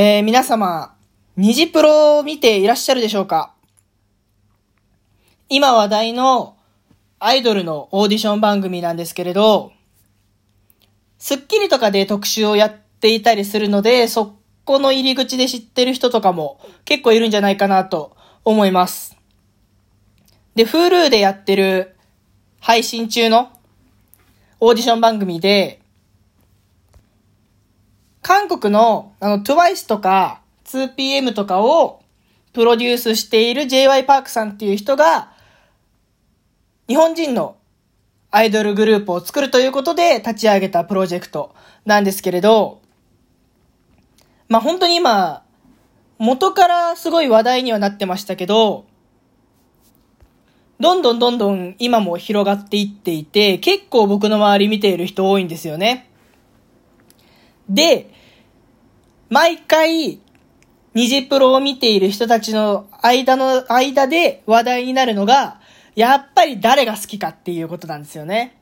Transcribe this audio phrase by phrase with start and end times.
[0.00, 0.94] えー、皆様、
[1.36, 3.52] 虹プロを見ていらっしゃるでしょうか？
[5.48, 6.56] 今話題の
[7.18, 9.72] アイドルのオーディション番組なんですけれど、
[11.18, 19.16] スッキリとかで特集をやっていたりするので、そこの入り口で知ってる人とかも結構いるんじゃないかなと思います。
[20.54, 21.96] で、Hulu でやってる
[22.60, 23.50] 配信中の
[24.60, 25.80] オーディション番組で、
[28.28, 32.02] 韓国のあの TWICE とか 2PM とかを
[32.52, 35.32] プロデュースしている JY パークさんっていう人が、
[36.88, 37.56] 日本人の
[38.30, 41.54] アイドルグループを作るということで立ち上げたプロジェクト
[41.86, 42.82] なんですけれど、
[44.50, 45.42] まあ本当に今、
[46.18, 48.84] 元からすごい話題にはなってましたけど、
[50.80, 56.10] どんどんどんどん今も広がっていっていて、結構僕の周り見ている人多いんですよね。
[57.70, 58.17] で、
[59.30, 60.20] 毎回、
[60.94, 65.60] 虹プロを見ている人たちの間の、間で話題になるのが、
[65.94, 68.56] やっぱり誰が好きかっていうことなんですよね。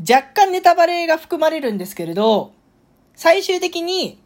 [0.00, 2.52] 若干ネタバレが含まれるんですけれど、
[3.14, 4.20] 最終的に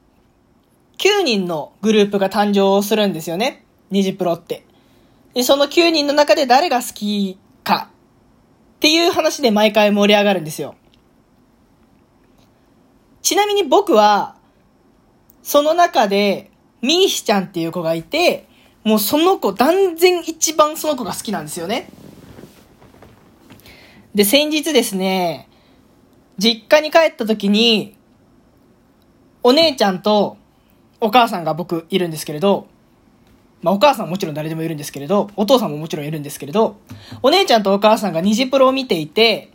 [0.98, 3.64] 9人のグループが誕生するんですよね。
[3.90, 4.64] 虹プロって。
[5.34, 7.90] で、その9人の中で誰が好きか
[8.76, 10.74] っていう話で毎回盛り上がるんですよ。
[13.30, 14.34] ちなみに僕は、
[15.44, 16.50] その中で、
[16.82, 18.48] ミーヒちゃんっていう子がいて、
[18.82, 21.90] もうその子、断然一番その子が好きなんですよね。
[24.16, 25.48] で、先日ですね、
[26.38, 27.94] 実家に帰った時に、
[29.44, 30.36] お姉ちゃんと
[31.00, 32.66] お母さんが僕いるんですけれど、
[33.62, 36.80] まあお母さんももちろん誰でもいるんですけれど、お父さんももちろんいるんですけれど、
[37.22, 39.52] お姉ちゃんとお母さんが虹プロを見ていて、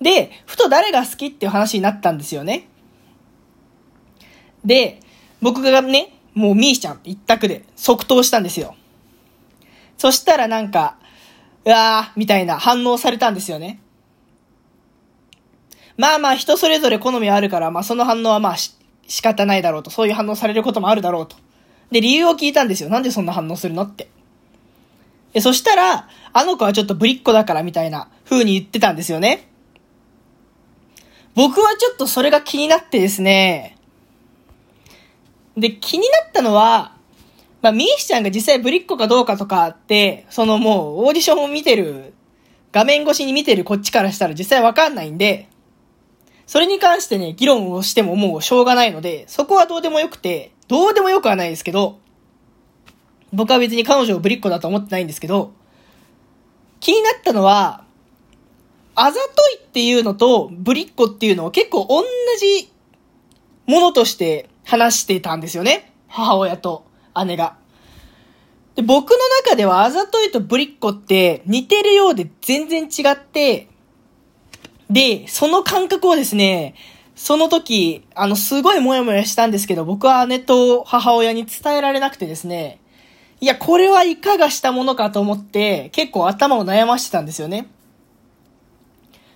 [0.00, 2.66] で、ふと誰が好きっていう話になったんですよね。
[4.64, 5.00] で、
[5.40, 8.74] 僕がね、もうミーちゃん一択で即答したんですよ。
[9.98, 10.96] そしたらなんか、
[11.64, 13.80] うわー、みたいな反応されたんですよね。
[15.96, 21.36] まあまあ人それぞれ好みはあるから、まあその反応はまあ仕方ないだろうと、そういう反応されることもあるだろうと。
[21.90, 22.88] で、理由を聞いたんですよ。
[22.88, 24.08] なんでそんな反応するのって。
[25.32, 29.48] で、そしたら、あの子はちょっとぶりっ子だからみたいな風に言ってたんですよね。
[31.34, 33.71] 僕はちょっとそれが気になってですね、
[35.56, 36.96] で、気になったのは、
[37.60, 42.12] まあ、ミーシちゃんが実際ブリッコかどうかとかって、そのもうオーディションを見てる、
[42.72, 45.48] 画面越しに見てるこっちからしたら実際わかんないんで、
[46.46, 51.98] それに関してね、議論をしてももうしょうがないので、そこはどうでもよくて、どうでもよくはないですけど、
[53.32, 55.52] 僕は別に彼女をブリッコだと思ってないんですけど、
[56.80, 57.84] 気になったのは、
[58.94, 62.02] あざといっていうのとブリッコっていうのを結構同
[62.38, 62.70] じ
[63.66, 65.92] ものとして話してたんですよね。
[66.08, 66.84] 母親と
[67.26, 67.56] 姉が。
[68.74, 73.68] で僕の中ではあざといとぶりっ子って似てるようで全然違って、
[74.90, 76.74] で、その感覚をですね、
[77.14, 82.80] その時、あの、すごいモヤモヤしたんですけど、僕は姉と母親に伝えられなくてですね、
[83.40, 87.68] いや、これはいかがしたものかと思って、結構頭を悩ましてたんですよね。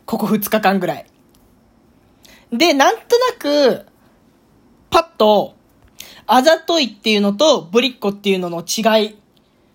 [0.04, 1.06] ここ2日間ぐらい。
[2.52, 3.86] で、なんとなく、
[4.90, 5.54] パッと、
[6.26, 9.18] あざといっていうのとぶりっ子っていうのの違い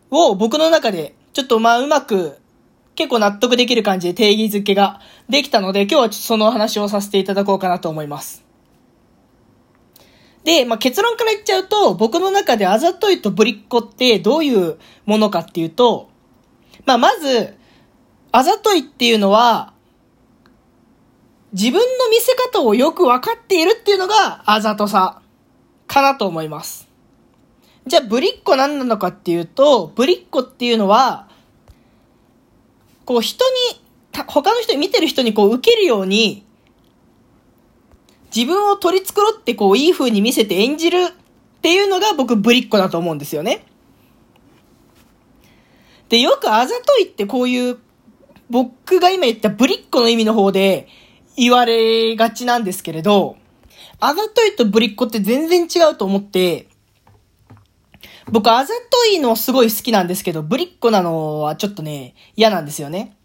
[0.09, 2.37] を僕の中でちょっとまあうまく
[2.95, 8.43] 結構納得できる感じで定義づけができたので今日はその話をさせていただこうかなと思います。
[10.43, 16.09] で、まあ、結論から言っちゃうと、僕の中であざといとぶりっ子ってどういうものかっていうと、
[16.85, 17.55] まあ、まず、
[18.31, 19.73] あざといっていうのは、
[21.53, 25.21] 自分の見せ方をよくわかっているっていうのがあざとさ
[25.87, 26.87] かなと思います。
[27.87, 31.27] じゃあ、ぶりっ子何なのかっていうと、ぶりっ子っていうのは、
[33.05, 33.81] こう人に、
[34.27, 36.45] 他の人見てる人にこう受けるように、
[38.33, 41.11] 自分を取り繕ってこういい風に見せて演じるっ
[41.61, 43.65] ていうのが僕ぶりっ子だと思うんですよね。
[46.07, 47.79] で、よくあざといってこういう、
[48.49, 50.87] 僕が今言ったぶりっ子の意味の方で、
[51.37, 53.37] 言われがちなんですけれど、
[53.99, 56.67] あざといとぶりっ子って全然違うと思って、
[58.31, 63.15] 僕あざといのすごい好きなんですけど、ぶりっ子なのはちょっとね、嫌なんですよね。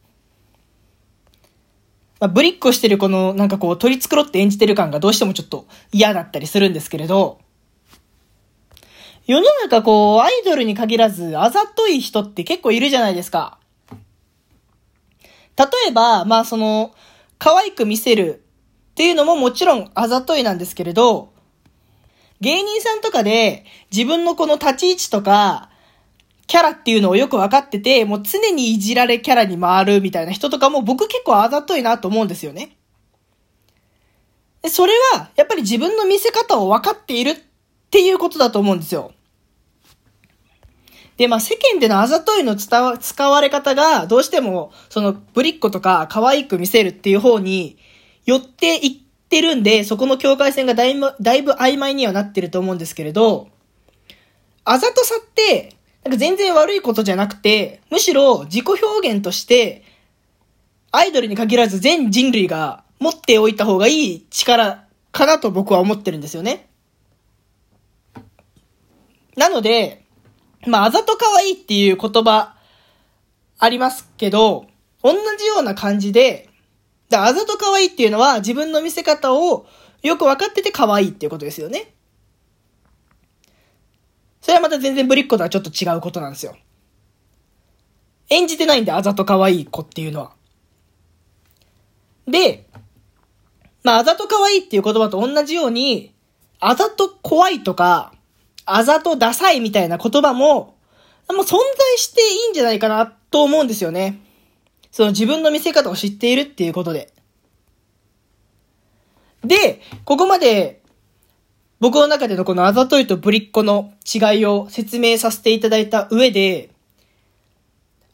[2.19, 7.41] まあ、ぶりっ子してるこの、なんかこう、取り繕って演じてる感がどうしてもちょっと嫌だったりするんですけれど、
[9.27, 13.59] 世の中こう、アイドルに限らず、あざとい人って結構いるじゃないですか。
[15.59, 16.95] 例えば、まあその、
[17.39, 18.43] 可愛く見せる
[18.93, 21.33] っていうのももちろんあざといなんですけれど、
[22.41, 25.71] 芸人さんとかで自分のこの立ち位置とか、
[26.47, 32.77] キャラっていうのをよく分かってて、もう常にいじられキャラに回るみたいな人とかも僕結構あざといなと思うんですよね。
[34.69, 37.37] それは、やっぱり自分の見せ方を分かっているっ
[37.91, 39.13] ていうことだと思うんですよ。
[41.17, 47.79] で、まあ世間でのあざといの伝わ、使われ方が、どうしても、その、ぶりっ子とか可愛く見せるっていう方に、
[48.27, 53.49] 寄っていってるんで、そこの境界線がだいぶ、だいぶ曖昧にはなってると思うんですけれど、
[54.65, 59.85] あざとさって、なんか全然悪いことじゃなくて、むしろ自己表現として、
[60.93, 66.69] アイドルに限らず全人類が持っておいた方がいい力かなと僕は思ってるんですよね。
[69.37, 70.06] なので、
[70.67, 72.57] まあ、あざと可愛いっていう言葉
[73.59, 74.67] ありますけど、
[75.03, 76.49] 同じような感じで、
[77.09, 79.67] だあざと可愛いっていうのは自分の見せ方を
[80.03, 81.95] よく分かってて可愛いっていうことですよね。
[84.41, 86.57] それはまた全然ぶりっ子とはちょっと違うことなんですよ。
[88.29, 90.33] 演じてないんで、あざと可愛い子っていうのは。
[92.27, 92.67] で、
[93.85, 96.13] まあ、あざと可愛いっていう言葉と同じように、
[96.59, 98.13] あざと怖いとか、
[98.67, 100.77] あざとダサいみたいな言葉も、
[101.29, 101.59] もう存在
[101.97, 104.21] していいんじゃないかなと思うんですよね。
[104.91, 107.13] その自分の見せ方を知っているっていうことで。
[109.45, 110.83] で、ここまで
[111.79, 116.71] 僕の中でのこのあざといとぶりっ子の違いを説明させていただいた上で、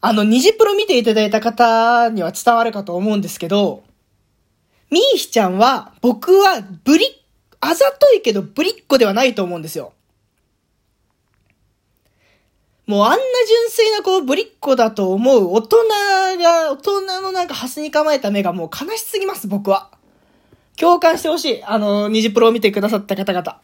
[0.01, 3.83] あの、ニジプロ見ていただいた方には伝わるかと思うんですけど、
[4.91, 7.05] ミーヒちゃんは、僕はぶり、
[7.61, 9.93] あざといけどぶりっ子ではないと思うんですよ。
[12.85, 15.77] もうあんな純粋なこうぶりっ子だと思う大人
[16.39, 19.89] が、大人のなんかハスに構えた目がもう悲しすぎます、僕は。
[20.75, 21.63] 共感してほしい。
[21.63, 23.59] あの、ニジプロを見てくださった方々。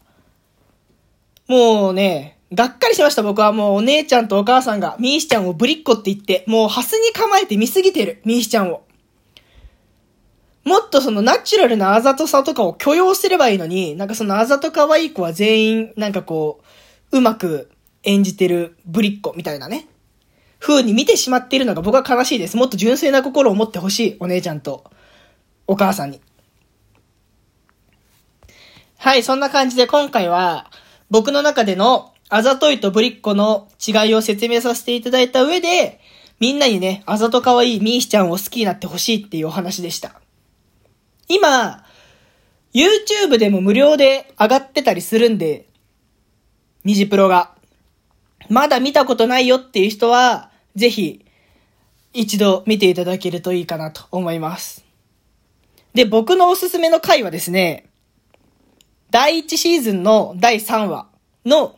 [1.48, 8.84] もうね、がっかりしました、僕はもうお姉ちゃんとお母さんが、ミーシちゃんをぶりっ子って言って、もうハスに構えて見すぎてる、ミーシちゃんを。
[10.64, 16.62] もっとそのナチュラルなあざとさとかを許容すればいいのに、なんかそのあざと可愛い子は全員、なんかこ
[17.12, 17.70] う、うまく
[18.04, 19.88] 演じてるぶりっ子みたいなね。
[20.60, 22.58] 風に見てしまっているのが僕は悲しいです。
[22.58, 24.18] もっと純粋な心を持ってほしい。
[24.20, 24.90] お姉ちゃんと
[25.68, 26.22] お母さんに。
[28.98, 30.70] はい、そんな感じで今回は
[31.10, 36.00] 僕の中でのあざといとぶりっ子の違いを説明させていただいた上で、
[36.40, 40.22] みんなにね、あざと可愛いミーシちゃんを好きになってほしいっていうお話でした。
[41.28, 41.84] 今、
[42.74, 45.68] YouTube でも無料で上がってたりするんで、
[46.84, 47.56] ニジプロが。
[48.50, 51.26] まだ見たことないよっていう人は、ぜひ、
[52.14, 54.84] 一度見ていただけるといいかなと思います。
[55.94, 57.90] で、僕のおすすめの回はですね、
[59.12, 61.08] 第1シーズンの第3話
[61.46, 61.78] の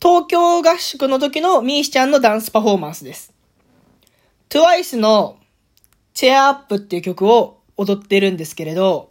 [0.00, 3.32] 東京合宿の時のミーシちゃんのダンスパフォーマンスです。
[4.48, 5.38] TWICE の
[6.14, 9.10] チェアアップっていう曲を踊ってるんですけれど、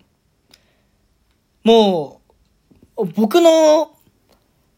[1.64, 2.22] も
[2.98, 3.95] う、僕の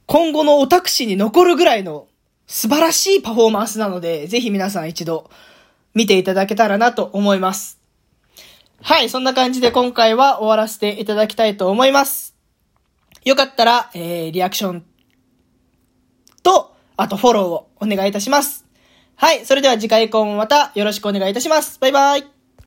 [0.08, 2.08] 今後のオタク史に残るぐらいの
[2.48, 5.30] 素晴らしいパフォーマンスなので、ぜひ皆さん一度
[5.94, 7.78] 見ていただけたらなと思います。
[8.82, 12.36] はい、そんな感じで今回は終わらせていただきたいと思います。
[13.26, 14.86] よかったら、えー、リアクション
[16.42, 18.66] と、あとフォローをお願いいたします。
[19.18, 21.80] はい、それでは次回以降もまたよろしくお願いいたします。
[21.82, 22.37] バイバイ。